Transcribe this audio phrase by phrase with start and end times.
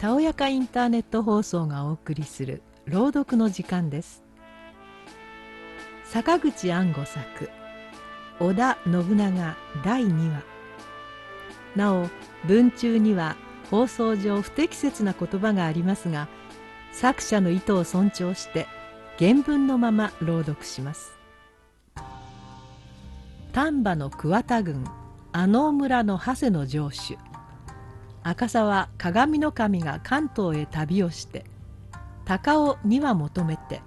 [0.00, 4.24] たおやかインターネット放送がお送りする朗読の時間です。
[6.04, 7.50] 坂口安吾作
[8.40, 10.42] 織田信長第2話。
[11.76, 12.08] なお
[12.46, 13.36] 文中には
[13.70, 16.28] 放送上不適切な言葉がありますが
[16.92, 18.66] 作者の意図を尊重して
[19.18, 21.12] 原文のまま朗読します。
[23.52, 24.82] 丹波の桑田郡
[25.32, 27.18] 阿能村の長谷の城主。
[28.22, 31.44] 赤沢鏡の神が関東へ旅をして
[32.24, 33.82] 高尾には求めて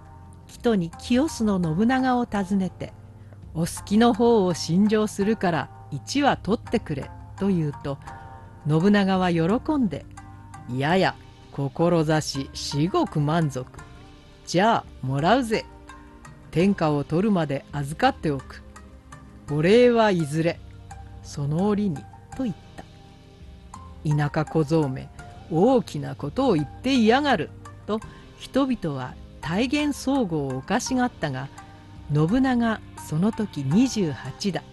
[0.48, 2.94] 人に清須の信長を訪ねて
[3.54, 7.98] お好きの方を信条するから一話取ってくれと言うと
[8.68, 10.06] 信長は喜んで
[10.70, 11.16] 「いやや
[11.56, 13.66] 志至極満足
[14.46, 15.66] じゃあもらうぜ
[16.50, 18.64] 天下を取るまで預かっておく。
[19.52, 20.60] お礼はいずれ
[21.22, 21.98] その折に
[22.36, 22.63] と言った。
[24.08, 25.10] 田舎小僧め
[25.52, 27.50] 大きなことを言っていやがる
[27.86, 28.00] と
[28.38, 31.48] 人々は大言相互を犯しがったが
[32.14, 34.64] 信長その時28だ。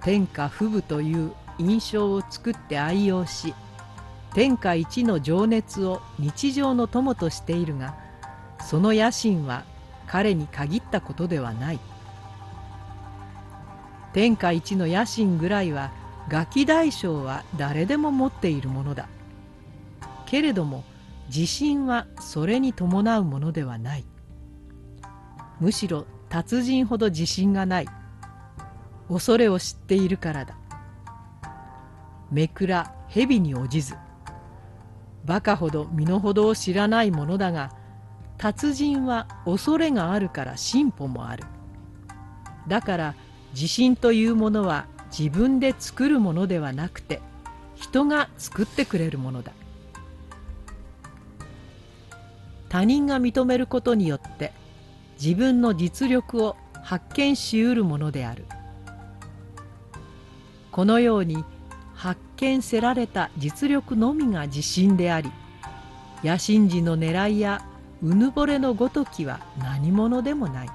[0.00, 3.52] 天下不武という印象を作って愛用し
[4.32, 7.96] 天下一の情熱を日常の友としているが
[8.64, 9.64] その野心は
[10.06, 11.80] 彼に限ったことではない。
[14.12, 15.90] 天下一の野心ぐらいは
[16.28, 19.08] ガキ大将は誰でも持っているものだ。
[20.26, 20.84] けれども
[21.28, 24.04] 自信はそれに伴うものではない。
[25.60, 27.86] むしろ達人ほど自信がない。
[29.08, 30.56] 恐れを知っているからだ。
[32.30, 33.94] めくら蛇に応じず。
[35.24, 37.72] バカほど身の程を知らないものだが
[38.36, 41.44] 達人は恐れがあるから進歩もある。
[42.66, 43.14] だから
[43.54, 47.20] 自信というものは自分で作るものではなくて
[47.74, 49.52] 人が作ってくれるものだ。
[52.68, 54.52] 他人が認めることによって
[55.20, 58.44] 自分の実力を発見しうるものである。
[60.70, 61.44] このように
[61.94, 65.32] 発見せられた実力のみが自信であり
[66.22, 67.64] 野心時の狙いや
[68.00, 70.68] うぬぼれのごときは何者でもない。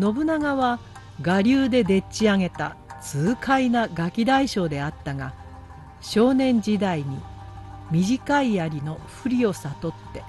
[0.00, 0.80] 信長は
[1.24, 5.34] 我流ででっち上げた痛快なガキ大将であったが
[6.00, 7.18] 少年時代に
[7.90, 10.22] 短い槍の不利を悟って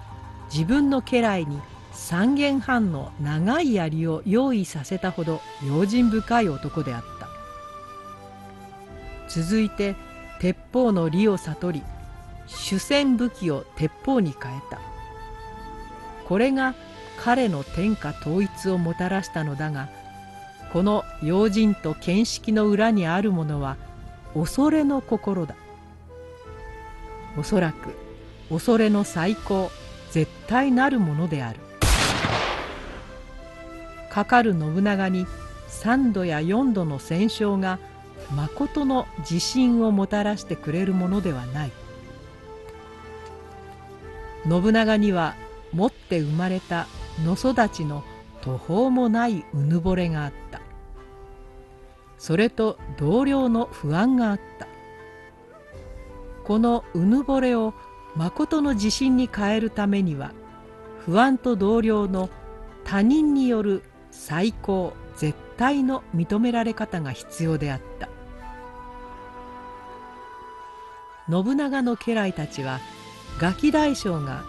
[0.52, 1.60] 自分の家来に
[1.92, 7.28] 三軒半の長い槍を用意させたほど用心深い男であった。
[9.28, 9.96] 続いて
[10.40, 11.84] 鉄砲の利を悟り
[12.48, 14.80] 主戦武器を鉄砲に変えた。
[16.28, 16.74] これが
[17.20, 19.90] 彼の天下統一をもたらしたのだが
[20.72, 23.78] この用心と見識の裏にあるものは
[24.34, 25.56] 恐れの心だ。
[27.38, 27.96] おそらく
[28.50, 29.72] 恐れの最高
[30.12, 31.60] 絶対なるものである。
[34.12, 35.26] かかる信長に
[35.70, 37.80] 3度や4度の戦勝が
[38.36, 41.72] 誠の自信をもたらしてくれるものではない。
[44.48, 45.36] 信長には
[45.74, 46.88] 持って生まれた
[47.24, 48.04] 野育ちの
[48.42, 50.62] 途方もないうぬぼれがあった。
[52.18, 54.68] それと同僚の不安があった。
[56.44, 57.74] このうぬぼれを
[58.16, 60.32] 誠の自信に変えるためには
[61.06, 62.30] 不安と同僚の
[62.84, 68.10] 他人による最高絶対の認められ方が必要であった。
[71.30, 72.80] 信長の家来たちは
[73.38, 74.44] ガキ大将が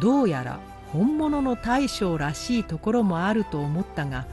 [0.00, 0.58] どうやら
[0.94, 4.26] 本物の大将らしいところもあると思ったが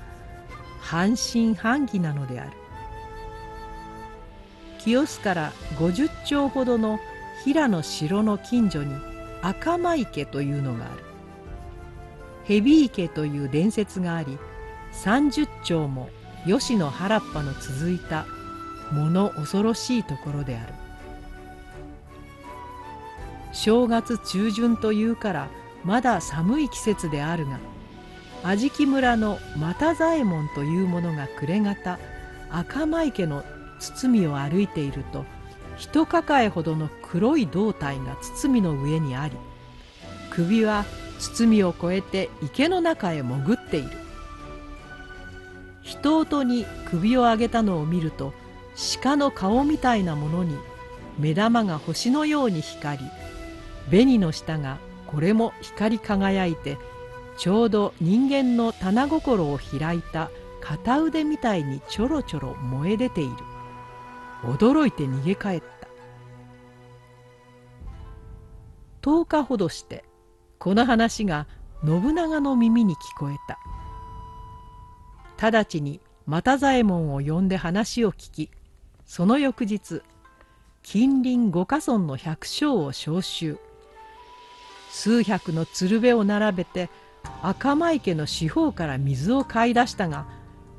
[0.79, 2.51] 半信半疑なのである。
[4.77, 6.99] 清須から50丁ほどの
[7.43, 8.93] 平の城の近所に
[9.41, 11.03] 赤間池というのがある。
[12.45, 14.37] 蛇池という伝説があり
[14.93, 16.09] 30丁も
[16.45, 18.27] 吉野原っぱの続いた
[18.91, 20.73] 物恐ろしいところである。
[23.51, 25.49] 正月中旬というから
[25.83, 27.59] まだ寒い季節であるが
[28.43, 31.99] 安食村の又左衛門という者が暮れ方
[32.49, 33.43] 赤間池の
[33.79, 35.25] 包みを歩いていると
[35.77, 39.35] 一抱えほどの黒い胴体が包みの上にあり
[40.31, 40.85] 首は
[41.19, 44.01] 包みを越えて池の中へ潜っている。
[45.81, 48.33] 人音に首を上げたのを見ると
[49.01, 50.55] 鹿の顔みたいなものに
[51.19, 53.05] 目玉が星のように光り
[53.89, 54.77] 紅の下が
[55.11, 56.77] これも光り輝いて
[57.37, 60.29] ちょうど人間の棚心を開いた
[60.61, 63.31] 片腕みたいにちょろちょろ燃え出ている。
[64.43, 65.87] 驚いて逃げ帰った。
[69.01, 70.03] 10日ほどして
[70.59, 71.47] この話が
[71.83, 73.57] 信長の耳に聞こえた。
[75.49, 78.51] 直ちに又左衛門を呼んで話を聞き
[79.07, 80.03] その翌日
[80.83, 83.57] 近隣五家村の百姓を召集。
[84.91, 86.89] 数百の鶴瓶を並べて
[87.41, 90.27] 赤間池の四方から水を買い出したが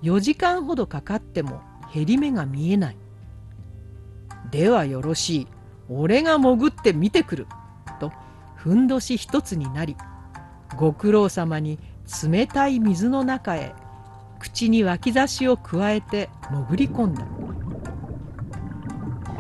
[0.03, 1.63] 4時間ほどかかっても
[1.93, 2.97] 減り目が見えない。
[4.51, 5.47] ではよろしい
[5.89, 7.47] 俺が潜って見てくる
[8.01, 8.13] と
[8.55, 9.97] ふんどし一つになり
[10.77, 11.79] ご苦労様に
[12.23, 13.75] 冷たい水の中へ
[14.39, 17.27] 口に脇差しをくわえて潜り込んだ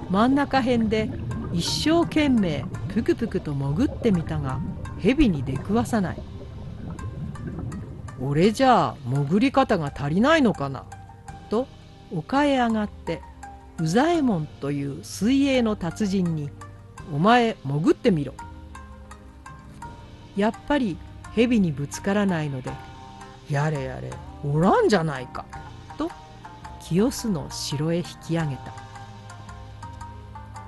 [0.08, 1.10] 真ん中辺で
[1.52, 4.60] 一生懸命ぷくぷくと潜ってみたが
[4.98, 6.22] 蛇に出くわさない
[8.20, 10.84] 俺じゃあ潜り方が足りないのかな？
[11.50, 11.66] と
[12.12, 13.20] 丘へ上がって
[13.80, 16.50] 宇左衛門という水泳の達人に
[17.12, 18.34] 「お前潜ってみろ」
[20.36, 20.96] やっぱり
[21.34, 22.70] 蛇にぶつからないので
[23.50, 24.10] 「やれやれ
[24.44, 25.44] おらんじゃないか」
[25.96, 26.10] と
[26.80, 28.72] 清須の城へ引き上げた。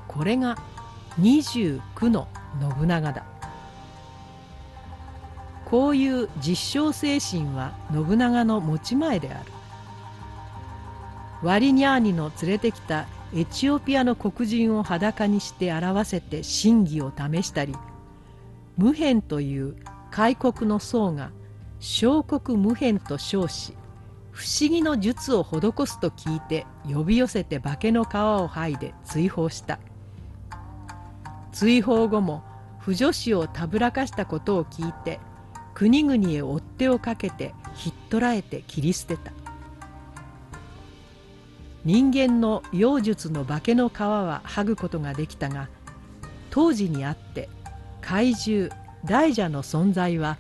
[0.09, 0.57] これが
[1.21, 2.29] 29の
[2.79, 3.25] 信長だ。
[5.65, 9.51] こういう実証精神は信長の持ち前である。
[11.43, 17.75] ワリニャーニの連れてきたエチオピアの黒人を裸にして表せて真偽を試したり
[18.77, 19.77] 無辺という
[20.11, 21.33] 開国の僧が
[21.81, 23.77] 小国無辺と称し
[24.31, 29.79] 不思議の術を施すと聞いて呼び寄せて化けの皮を剥いで追放した。
[31.55, 32.43] 追放後も
[32.81, 35.21] 不女子をたぶらかしたことを聞いて
[35.73, 39.33] 国々へ追っ手をかけてひっ捕らえて切り捨てた。
[41.85, 45.69] 人間の妖術の化けの皮は剥ぐことができたが
[46.51, 47.51] 当時にあって
[48.01, 48.71] 怪獣
[49.05, 50.39] 大蛇の存在は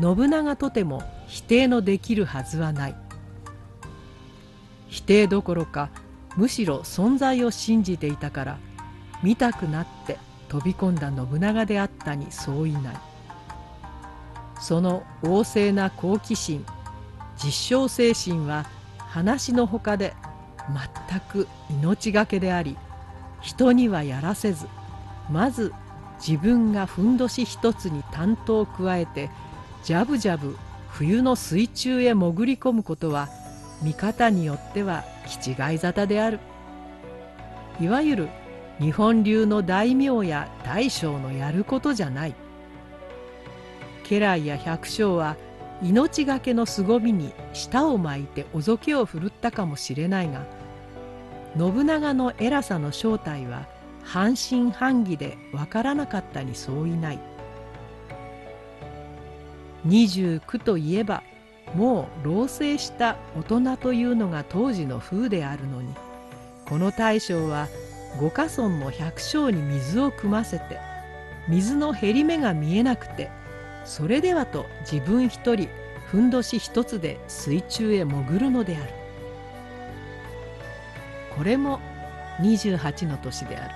[0.00, 2.96] 信長とても否定のできるはずはない。
[4.88, 5.90] 否定どころか
[6.36, 8.58] むしろ存在を信じていたから
[9.22, 10.18] 見たくなって
[10.50, 12.96] 飛び込んだ信長であったに相違ない。
[14.60, 16.66] その旺盛な好奇心
[17.42, 18.66] 実証精神は
[18.98, 20.14] 話のほかで
[21.08, 22.76] 全く命がけであり
[23.40, 24.66] 人にはやらせず
[25.30, 25.72] まず
[26.18, 29.30] 自分がふんどし一つに担当を加えて
[29.82, 30.58] ジャブジャブ
[30.90, 33.30] 冬の水中へ潜り込むことは
[33.80, 36.38] 見方によっては気違い沙汰である。
[37.80, 38.28] いわゆる
[38.80, 42.34] 日本流の大名や大将のやることじゃない。
[44.08, 45.36] 家来や百姓は
[45.82, 50.44] 命がけの凄みに舌を巻いておぞけを振るったかもしれないが
[51.56, 53.66] 信長の偉さの正体は
[54.02, 57.18] 半信半疑でわからなかったに相違ない。
[59.86, 61.22] 29といえば
[61.74, 65.94] もう老成した大人というのが当時の風であるのに
[66.66, 67.68] この大将は
[68.18, 70.78] 五家村の百姓に水を汲ませて
[71.48, 73.30] 水の減り目が見えなくて
[73.84, 75.68] それではと自分一人
[76.10, 78.92] ふんどし一つで水中へ潜るのである。
[81.36, 81.78] これも
[82.40, 83.74] 28の年である。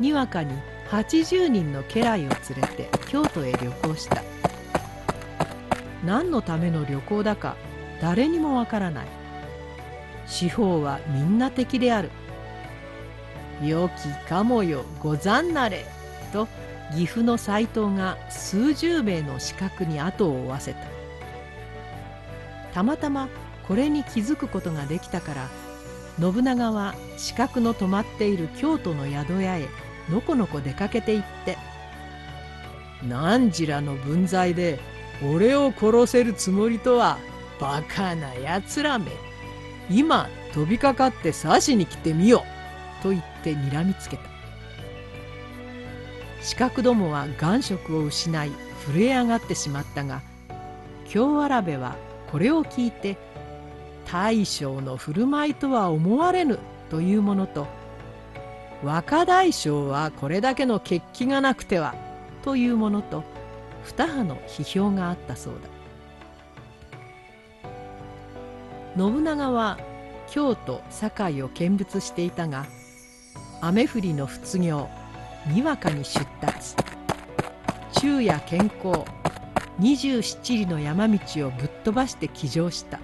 [0.00, 0.54] にわかに
[0.88, 2.30] 80人の家来を連
[2.62, 4.22] れて京都へ旅行した。
[6.02, 7.56] 何のための旅行だか
[8.00, 9.06] 誰にもわからない。
[10.26, 12.10] 四方はみんな敵である。
[13.62, 15.84] 良きかもよござんなれ
[16.32, 16.48] と
[16.92, 20.80] 岐阜の斎藤が数十名の刺客に後を追わせた。
[22.74, 23.28] たまたま
[23.68, 25.48] これに気づくことができたから
[26.18, 29.68] 信長は刺客の泊まっている京都の宿屋へ
[30.10, 31.56] のこのこ出かけていって
[33.08, 34.80] 「何時らの分際で
[35.22, 37.18] 俺を殺せるつもりとは
[37.60, 39.06] バカなやつらめ。
[39.90, 42.44] 今飛びかかって刺しに来てみよ」
[43.04, 44.22] と言って睨みつけた。
[46.40, 48.50] 四角どもは眼色を失い
[48.86, 50.20] 震え上がってしまったが
[51.08, 51.96] 京わらべは
[52.30, 53.16] これを聞いて
[54.04, 56.58] 大将の振る舞いとは思われぬ
[56.90, 57.66] というものと
[58.82, 61.94] 若大将はこれだけの血気がなくては
[62.42, 63.24] というものと
[63.84, 65.70] 二派の批評があったそうだ。
[68.96, 69.78] 信長は
[70.28, 72.66] 京都堺を見物していたが
[73.66, 74.90] 雨降りの仏業
[75.46, 76.76] にわかに出立。
[77.92, 79.04] 昼夜健康
[79.78, 83.00] 二十七里の山道をぶっ飛ばして騎乗した。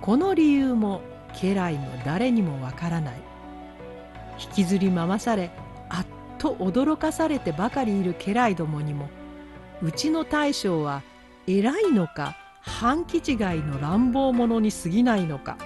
[0.00, 1.02] この理由も
[1.34, 3.14] 家来の誰にもわからない。
[4.42, 5.50] 引きずり回され
[5.90, 6.06] あっ
[6.38, 9.10] と驚かされてばかりいる家来どもにも
[9.82, 11.02] うちの大将は
[11.46, 15.58] 偉いのか半気違いの乱暴者に過ぎないのか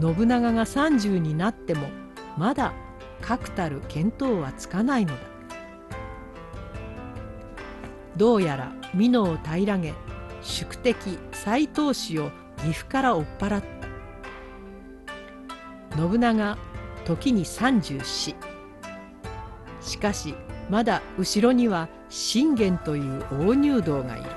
[0.00, 1.88] 信長が30になっても
[2.36, 2.74] まだ
[3.22, 5.20] 確たる見当はつかないのだ。
[8.16, 9.94] どうやら美濃を平らげ
[10.42, 13.62] 宿敵斎藤氏を岐阜から追っ払っ
[15.90, 15.96] た。
[15.96, 16.58] 信長
[17.04, 18.34] 時に34
[19.80, 20.34] しかし
[20.68, 24.30] まだ後ろには信玄という大入道がいる。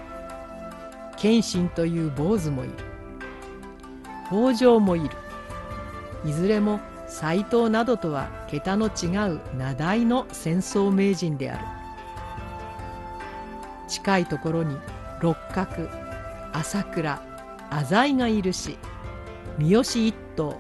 [1.18, 2.74] 謙信という坊主もいる。
[4.28, 5.10] 北条もいる。
[6.26, 11.66] いずれも斎藤などとは桁の違う名題の戦争名人である。
[13.88, 14.78] 近いところに
[15.22, 15.90] 六角
[16.54, 17.22] 朝倉
[17.72, 18.78] 浅井がいるし
[19.58, 20.60] 三好一頭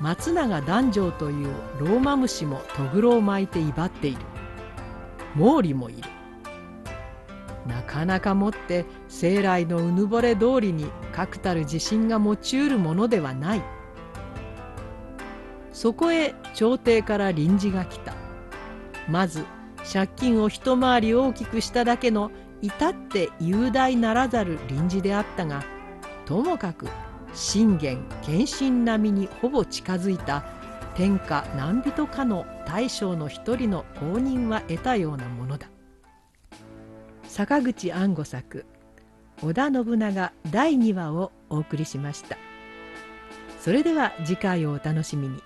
[0.00, 1.48] 松永壇上という
[1.78, 4.18] ローマ虫もとぐろを巻いて威張っている。
[5.36, 6.02] 毛利もいる。
[7.66, 13.62] なかなかもって生来のうぬぼれ通りに確たる自信が持ちうるものではない。
[15.74, 18.14] そこへ朝廷から臨時が来た。
[19.08, 19.44] まず
[19.92, 22.30] 借金を一回り大きくしただけの
[22.62, 25.62] 至って雄大ならざる臨時であったが
[26.24, 26.88] ともかく
[27.34, 30.44] 信玄謙信並みにほぼ近づいた
[30.94, 35.68] 天下何人かの大将の一人の公認は得たようなものだ。
[37.24, 38.64] 坂口安吾作
[39.42, 42.38] 織田信長第2話をお送りしました。
[43.60, 45.42] それでは次回をお楽しみに。